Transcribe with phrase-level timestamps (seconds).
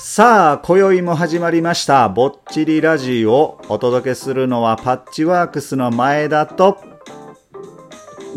[0.00, 6.78] さあ、今宵も始まりました、ぼっちりラジオをお届けするのはパッチワークスの前田と、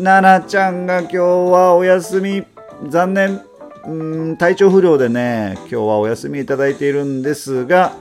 [0.02, 2.44] 奈々ちゃんが今日はお休み、
[2.88, 3.42] 残念、
[3.86, 7.92] うん体調不良でね、今日はお休みいただいているんですが、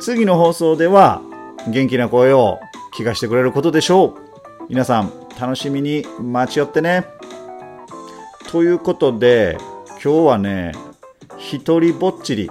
[0.00, 1.22] 次の放送では
[1.66, 2.60] 元気な声を
[2.94, 4.66] 聞かせてくれることでしょう。
[4.68, 7.06] 皆さん、楽しみに待ち寄ってね。
[8.50, 9.56] ということで、
[9.92, 10.72] 今日はね、
[11.38, 12.50] 一人ぼっちり。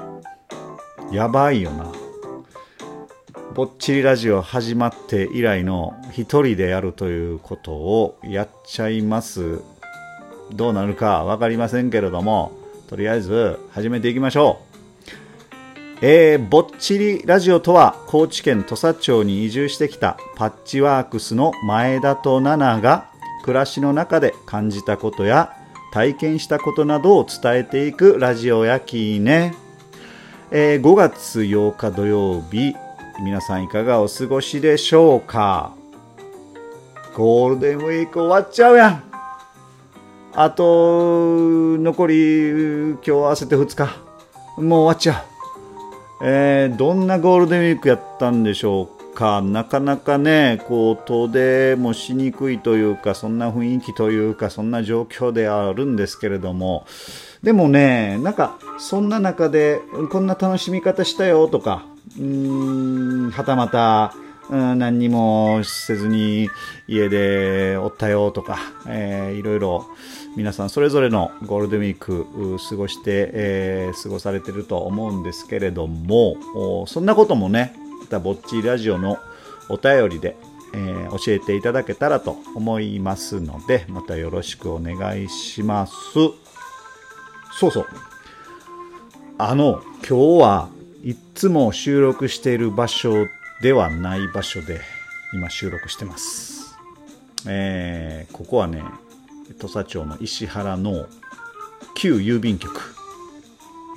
[1.11, 1.91] やばいよな。
[3.55, 9.61] ぼっちりラジオ始まって以来の一人でやるということをやっちゃいます。
[10.51, 12.51] どうなるかわかりませんけれども、
[12.87, 14.67] とりあえず始めていきましょう。
[16.01, 23.09] えー、ぼっちりラジオとは高知県土佐町に移住してきたパッチワークスの前田と奈々が
[23.43, 25.53] 暮らしの中で感じたことや
[25.91, 29.66] 体験したことなどを伝えていくラジオやきね。
[30.49, 32.73] えー5月8日土曜日
[33.21, 35.73] 皆さんいかがお過ごしでしょうか？
[37.15, 39.03] ゴールデンウィーク終わっちゃうやん。
[40.33, 42.49] あと残り
[42.91, 44.61] 今日合わせて2日。
[44.61, 45.25] もう終わっちゃ
[46.21, 46.25] う。
[46.25, 56.85] えーどんなゴールデンウィークやったんでしょうかなかなかねこう遠出もしにくいというかそんな雰囲気というかそんな状況であるんですけれども。
[57.41, 59.79] でもね、なんか、そんな中で、
[60.11, 61.85] こんな楽しみ方したよとか、
[62.17, 64.13] うーん、はたまた、
[64.49, 66.49] 何にもせずに
[66.87, 68.57] 家でおったよとか、
[68.87, 69.85] えーいろいろ
[70.35, 72.25] 皆さんそれぞれのゴールデンウィーク
[72.69, 77.73] 過ごして、えー過ごされてると思うんですけれども、そんなこともね、
[78.07, 79.19] またぼっちラジオの
[79.67, 80.37] お便りで、
[80.73, 85.93] えー教えていただけたらと思いますので、またよろしくお願いします。
[87.59, 87.85] そうそう。
[89.37, 90.69] あの、今日は
[91.03, 93.27] いつも収録している場所
[93.61, 94.79] ではない場所で
[95.33, 96.77] 今収録してます。
[97.45, 98.83] えーここはね、
[99.59, 101.07] 土佐町の石原の
[101.93, 102.79] 旧郵便局。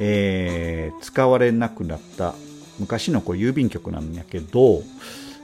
[0.01, 2.35] えー使われなくなった
[2.81, 4.83] 昔のこう郵便局なんやけど、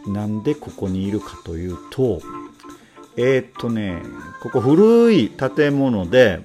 [0.07, 2.21] なんでここにいるかというと、
[3.17, 4.03] えーっとね、
[4.43, 6.41] ここ古い建物で、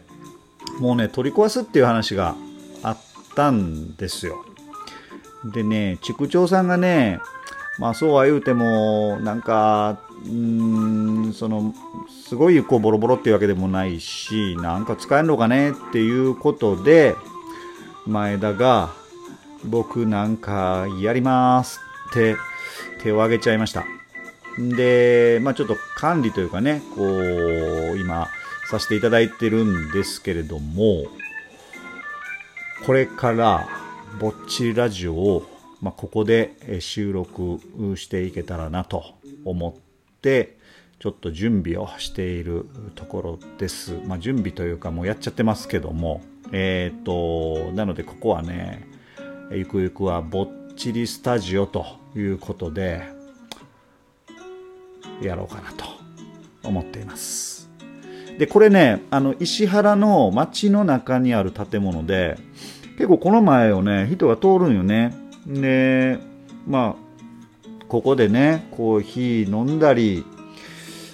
[0.79, 2.35] もうね、取り壊すっていう話が
[2.83, 2.97] あっ
[3.35, 4.45] たんですよ。
[5.45, 7.19] でね、地区長さんがね、
[7.79, 11.73] まあそうは言うても、なんか、うん、その、
[12.27, 17.15] すごいこうボロボロっていうわけでもないし、なんか使えるのかねっていうことで、
[18.05, 18.93] 前田が、
[19.65, 21.79] 僕なんかやります
[22.09, 22.35] って
[23.01, 23.85] 手を挙げちゃいました。
[24.57, 28.27] で、まあちょっと管理というかね、こう、今、
[28.69, 31.05] させていただいてるんですけれども、
[32.85, 33.67] これから、
[34.19, 35.45] ぼっちラジオを、
[35.81, 37.59] まあ、ここで収録
[37.95, 39.03] していけたらなと
[39.45, 40.57] 思って、
[40.99, 43.99] ちょっと準備をしているところです。
[44.05, 48.87] まあ、準備というかもうやっちゃってますけども、えっ、と、なのでここはね、
[49.53, 51.85] ゆくゆくはぼっちりスタジオと
[52.15, 53.03] いうことで、
[55.21, 55.85] やろうかなと
[56.63, 57.69] 思っています。
[58.37, 62.37] で、これね、あの、石原の街の中にある建物で、
[62.97, 65.13] 結構この前をね、人が通るんよね。
[65.45, 66.17] で、
[66.65, 70.23] まあ、ここでね、コーヒー飲んだり、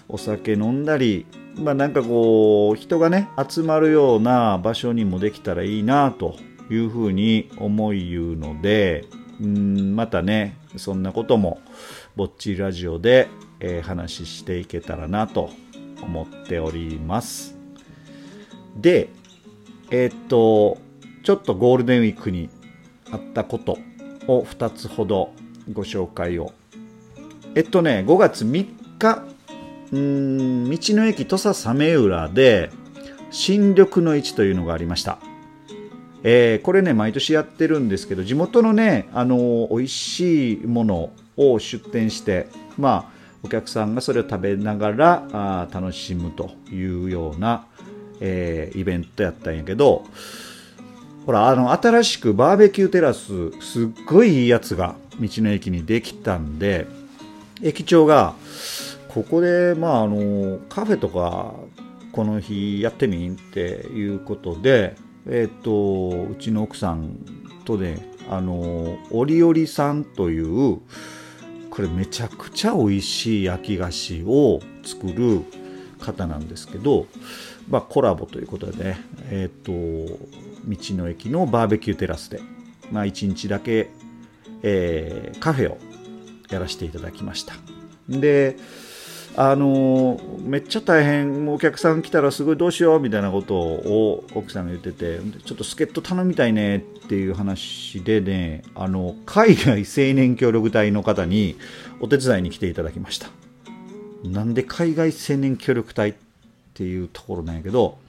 [0.07, 6.35] お酒飲んだり、まあなんかこう、人がね、集まるような場所にもできたらいいなと
[6.69, 9.05] いうふうに思い言うので、
[9.41, 11.61] うん、またね、そんなことも、
[12.15, 13.29] ぼっちラジオで、
[13.59, 15.49] えー話していけたらなと
[16.01, 17.57] 思っております。
[18.75, 19.09] で、
[19.89, 20.77] えーっと、
[21.23, 22.49] ちょっとゴールデンウィークに
[23.11, 23.77] あったこと
[24.27, 25.31] を2つほど
[25.71, 26.53] ご紹介を。
[27.55, 28.67] えっとね、5月3
[28.99, 29.23] 日、
[29.91, 32.69] うん、道の駅土佐早明浦で
[33.31, 35.19] 新緑の市というのがありました。
[36.23, 42.47] えーこれね、毎年やってるんですけど、地元のね、あのー美味しいものを出店して、
[42.77, 47.65] まあ、お客さんがそれを食べながらあ楽しむというような、
[48.19, 50.05] えーイベントやったんやけど、
[51.25, 56.87] ほら、あの、新しくバーベキューテラス、すっごいいいやつが道の駅にできたんで、
[57.61, 58.33] 駅長が、
[59.09, 61.53] ここで、まあ、あの、カフェとか、
[62.13, 63.59] この日やってみんって
[63.93, 64.95] いうことで、
[65.29, 67.17] えっ、と、うちの奥さん
[67.65, 70.79] とね、あの、おりおりさんという、
[71.69, 75.43] これめちゃくちゃ美味しい焼き菓子を作る
[75.99, 77.05] 方なんですけど、
[77.69, 78.97] まあ、コラボということでね、
[79.29, 82.41] えっ、と、道の駅のバーベキューテラスで
[82.91, 83.89] まあ、1日だけ、
[84.63, 85.77] えー、カフェを
[86.49, 87.53] やらせていただきました。
[88.07, 88.57] で
[89.39, 101.55] あのめっちゃ大変お客さん来たらすごいどうしようみたいなことを奥さんが言っててちょっと助っ人頼みたいねっていう話でねあの海外青年協力隊の方に
[101.99, 103.27] お手伝いに来ていただきました。
[104.23, 106.13] なんで海外青年協力隊っ
[106.73, 107.99] ていうところなんやけど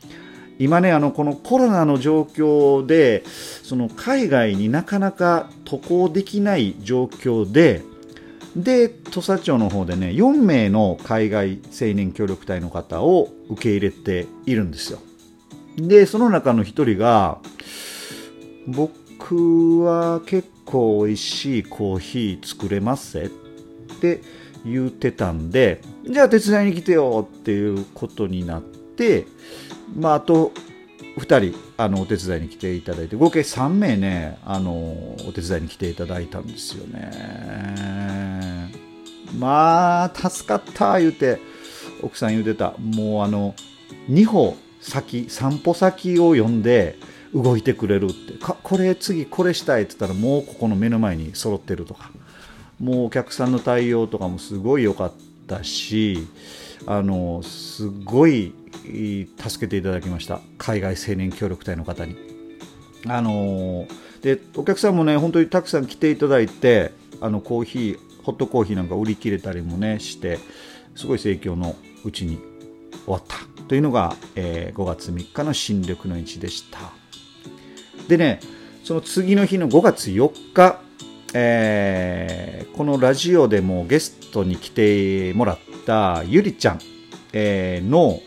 [0.58, 7.82] 今ねあのこのコロナの状況でその海外になかなか渡航できない状況で
[8.58, 14.98] で土佐町の方でね4名の海外青年協力隊の方を受け入れているんですよ。
[15.76, 17.38] でその中の1人が
[18.66, 23.28] 僕は結構美味しいコーヒー作れますっ
[24.00, 24.20] て
[24.64, 29.26] 言ってたんでじゃあ手伝いに来てよっていうことになって
[29.96, 30.50] まああと
[31.16, 34.72] 2人あのお手伝いに来ていただいて合計3名ねあの
[35.28, 38.17] お手伝いに来ていただいたんですよね。
[39.36, 41.40] まあ助かった言うて
[42.02, 42.74] 奥さん言うてた。
[42.78, 43.54] もうあの
[44.08, 46.96] 2歩先3歩先を呼んで
[47.34, 48.38] 動いてくれるって。
[48.38, 52.10] かこれ次これしたいって言ったらもうここの目の前に揃ってるとか。
[52.80, 55.12] もうお客さんの対応とかもすごい良かっ
[55.48, 56.28] たし
[56.86, 58.54] あのすごい
[59.36, 60.40] 助けていただきました。
[60.58, 62.16] 海外青年協力隊の方に。
[63.06, 63.86] あの
[64.22, 70.38] でお客さんもね本当にたくさん来ていただいてあのコーヒーホットコーヒーなんか売り切れたりもねして
[70.94, 72.38] すごい盛況のうちに
[73.06, 76.78] 終わったというのが、えー、5月3日の新緑の市でした
[78.06, 78.40] でね
[78.84, 80.78] その次の日の5月4日、
[81.32, 86.80] えー、このラジオでもゲストに来てもらったゆりちゃん、
[87.32, 88.20] えー、の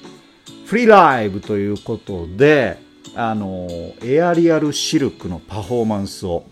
[0.65, 2.77] フリーライブということで、
[3.13, 3.67] あの、
[4.01, 6.45] エアリアルシルクのパフォーマンスを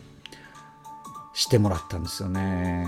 [1.33, 2.87] してもらったんですよね。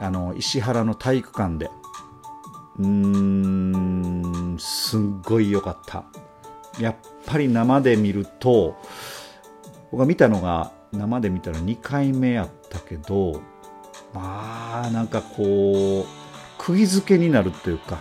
[0.00, 1.70] あの、石原の体育館で。
[2.78, 6.04] うーん、すっごい良かった。
[6.80, 6.96] やっ
[7.26, 8.76] ぱり生で見ると、
[9.90, 13.40] 僕が見たのが生で見たら2回目やったけど、
[14.14, 16.06] まあ、なんかこう、
[16.58, 17.98] 釘付けになるというか、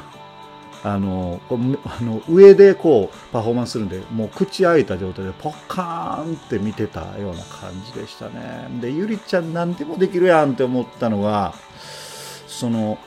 [0.83, 1.39] あの
[1.85, 8.67] あの上でこうパフォーマンスするんでもう口開いた状態でポッカーンって見てたような感じでしたね。
[8.81, 11.53] でゆりちゃん何でもできるやんって思ったのが
[12.47, 12.97] その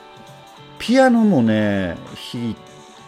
[0.79, 1.97] ピアノもね
[2.33, 2.55] 弾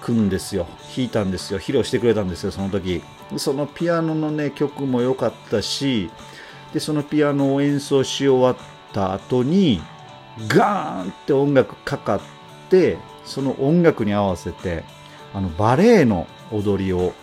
[0.02, 0.68] くんですよ。
[0.96, 1.60] 弾いたんですよ。
[1.60, 3.02] 披露してくれたんですよその時。
[3.38, 6.10] そのピアノのね曲も良かったし
[6.74, 8.56] でそのピアノを演奏し終わっ
[8.94, 9.82] た後に
[10.48, 12.22] ガーンって音楽かかっ
[12.70, 14.84] てその音楽に合わせて
[15.34, 17.14] あのバレエの踊りを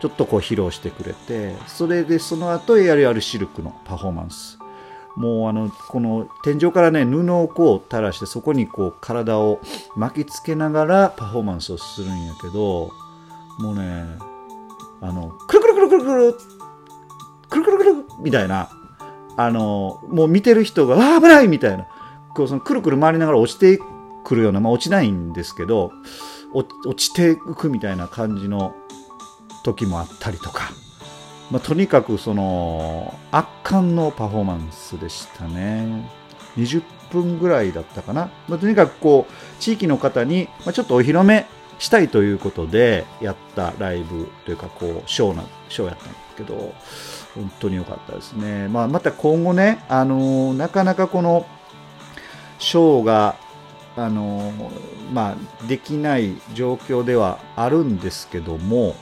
[0.00, 4.58] ちょっとこう披露してくれてそれでその後やるやるシルクのパフォーマンス。
[5.16, 9.60] もうあのこの天井からね布をこう垂らしてそこにこう体を
[9.94, 12.90] 巻きつけながらパフォーマンスをするんやけど
[13.60, 14.04] もうね
[15.00, 16.34] あのくるくるくるくるくる
[17.48, 18.68] くるくるくるみたいな
[19.36, 21.48] あのもう見てる人がああ危ない！
[21.48, 21.86] みたいな
[22.34, 23.84] こうそのくるくる回りながら落ちていく
[24.34, 25.92] るような、まあ、落ちないんですけど
[26.52, 28.74] 落ちていくみたいな感じの
[29.64, 30.70] 時もあったりとか、
[31.50, 36.08] まあ、とにかくその圧巻のパフォーマンスでしたね。
[36.56, 41.46] 20分ぐらいだったかな、まあ、とにかくこう地域の方に、ま、ちょっとお披露目
[41.78, 46.72] したいということでやったライブというかこうショーなショーやったんですけど
[47.34, 51.46] 本当に良かったですね、まあ、また今後ね、あのー、なかなかこの
[52.58, 53.36] ショーが
[53.96, 54.52] あの
[55.12, 58.96] まあ、できない状況ではあるんですけども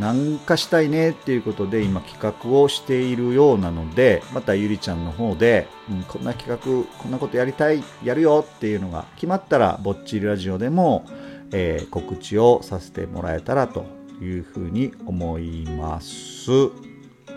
[0.00, 11.06] 何かしたいねっていうことで今企画をしているようなのでまたゆりちゃんの方で、うん、こんな企画こんなことやりたいやるよっていうのが決まったらぼっちりラジオでも、
[11.52, 13.86] えー、告知をさせてもらえたらと
[14.20, 16.50] いうふうに思います。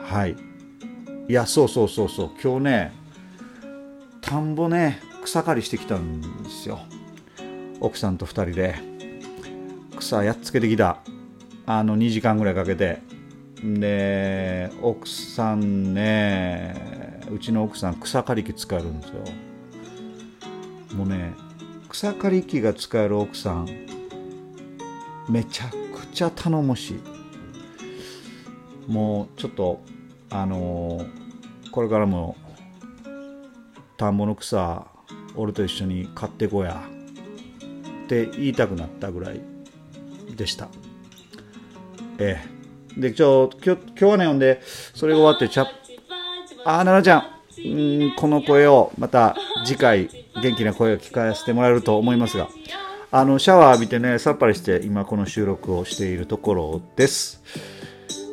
[0.01, 0.35] はい。
[1.27, 2.29] いやそうそうそうそう。
[2.41, 2.91] 今日ね
[4.21, 6.79] 田んぼね草刈りしてきたんですよ。
[7.79, 8.79] 奥さんと2人で。
[9.99, 10.97] 草やっつけてきた。
[11.67, 13.03] あの2時間ぐらいかけて。
[13.63, 19.23] で奥さんねうちの奥さん草刈り機使えるんですよ。
[20.95, 21.35] もうね
[21.89, 23.67] 草刈り機が使える奥さん
[25.29, 26.95] めちゃくちゃ頼もし
[28.87, 28.91] い。
[28.91, 29.79] もうちょっと
[30.31, 31.05] あの、
[31.71, 32.35] これからも
[33.95, 34.87] 田んぼの草
[35.35, 36.83] 俺と一緒に買ってこや
[38.05, 39.41] って言いたくなったぐらい
[40.35, 40.69] でした。
[42.17, 42.59] ええ。
[42.99, 44.61] でちょ今日今日はねほんで
[44.93, 45.63] それが終わってチャ
[46.65, 50.09] あ奈々ちゃんうんこの声をまた次回
[50.41, 52.49] 元気な声を聞かせてもらえると思いますが
[53.11, 57.41] あのシャワー浴びてねさっぱりして今この収録をしているところです。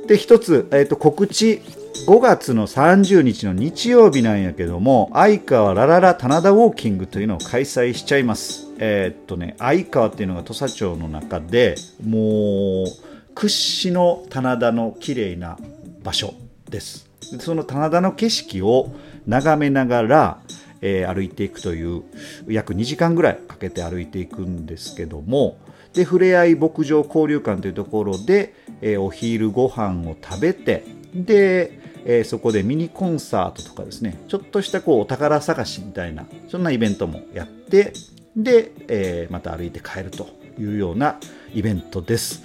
[0.07, 1.61] で一つ、えーと、告知
[2.05, 8.69] 5月の30日の日曜日なんやけども相川ラララ棚田ウォーキングというのを開催しちゃいます。
[8.79, 11.75] えー、っとね相川っていうのが土佐町の中で
[12.05, 15.59] もう屈指の棚田の綺麗な
[16.05, 16.35] 場所
[16.69, 17.09] です。
[17.41, 18.93] その棚田の景色を
[19.27, 20.39] 眺めながら、
[20.81, 22.05] えー、歩いていくという
[22.47, 25.59] 約2時間ぐらいかけて歩いていくんですけども
[25.93, 30.85] でふれあい牧場交流館というところで、えー、お昼ご飯を食べて
[31.25, 37.93] で、えー、そこでミニコンサートとかですねちょっとしたこうお宝探しみたいなそんなイベントもやって
[38.37, 41.19] で、えー、また歩いて帰るというような
[41.53, 42.45] イベントです。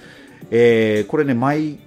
[0.50, 1.78] えー、これね毎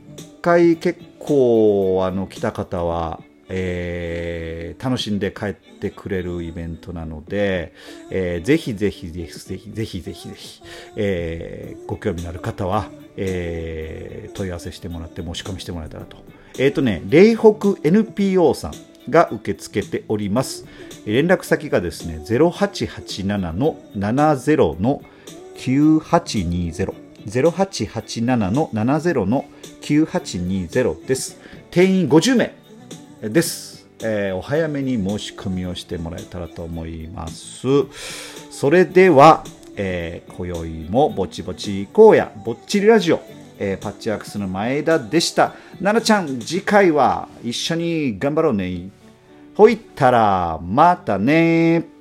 [0.42, 7.74] 回結構あの来た方はえー、楽しんで帰ってくれるイベントなので、
[8.10, 10.62] えー、ぜひぜひぜひぜひぜひぜひぜひ、
[10.96, 16.18] えー、ご興味のある方は、えー、問い合わせしてもらって申し込みしてもらえたらと。
[16.58, 18.74] えっ、ー、とね、霊北 NPO さん
[19.10, 20.66] が受け付けております。
[21.06, 25.02] 連絡先がですね、0887の70の
[25.58, 26.94] 9820。
[27.28, 29.46] 0887の70の
[29.82, 31.40] 9820です。
[31.72, 32.54] 定員50名
[33.22, 33.88] です。
[34.02, 37.68] えー、お早めに申し込みをしてもらえたらと思います。
[38.52, 39.44] それでは、
[39.76, 43.22] えー、今宵もぼちぼち行こうや、ぼっちりラジオ、
[43.58, 45.54] えー、パッチワークスの前田でした。
[45.82, 48.90] 奈々ちゃん、次回は一緒に頑張ろうね。
[49.56, 51.95] ほいったら、またね